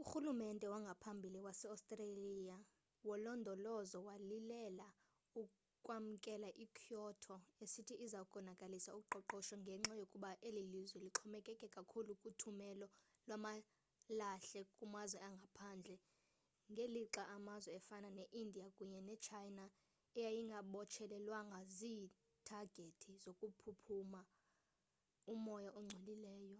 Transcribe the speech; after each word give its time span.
urhulumente 0.00 0.66
wangaphambili 0.72 1.38
wase-australia 1.46 2.56
wolondolozo 3.08 3.98
walile 4.08 4.60
ukwamkela 5.42 6.48
i-kyoto 6.64 7.36
esithi 7.62 7.94
iza 8.04 8.20
konakalisa 8.32 8.90
uqoqosho 9.00 9.54
ngenxa 9.64 9.94
yokuba 10.00 10.30
eli 10.48 10.62
lizwe 10.72 10.98
lixhomekeke 11.04 11.66
kakhulu 11.76 12.10
kuthumelo 12.22 12.86
lwamalahle 13.28 14.60
kumazwe 14.76 15.18
angaphandle 15.28 15.96
ngelixa 16.72 17.22
amazwe 17.36 17.70
afana 17.78 18.08
ne-india 18.18 18.66
kunye 18.76 19.00
ne-china 19.08 19.64
ayengabotshelelwanga 20.26 21.58
ziithagethi 21.78 23.10
zokukhupha 23.22 23.94
umoya 25.34 25.70
ongcolileyo 25.78 26.58